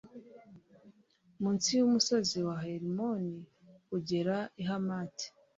mu 1.41 1.49
nsi 1.55 1.69
y'umusozi 1.79 2.37
wa 2.47 2.55
herimoni 2.65 3.37
kugera 3.87 4.35
i 4.61 4.63
hamati 4.69 5.27